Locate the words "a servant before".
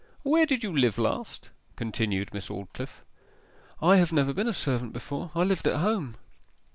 4.47-5.29